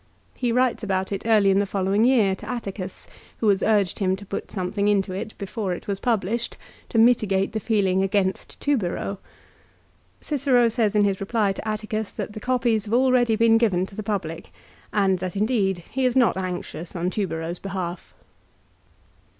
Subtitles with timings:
[0.33, 3.05] He writes about it early in the following year, to Atticus,
[3.37, 6.57] who has urged him to put something into it, before it was published,
[6.89, 9.19] to mitigate the feeling against Tubero.
[10.19, 13.95] Cicero says in his reply to Atticus that the copies have already been given to
[13.95, 14.49] the public,
[14.91, 18.15] and that, indeed, he is not anxious on Tubero's behalf.